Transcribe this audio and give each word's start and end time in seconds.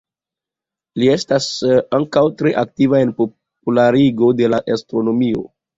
Li 1.01 1.09
estas 1.15 1.49
ankaŭ 1.99 2.25
tre 2.41 2.55
aktiva 2.65 3.05
en 3.05 3.15
popularigo 3.21 4.35
de 4.43 4.53
la 4.55 4.67
astronomio. 4.79 5.51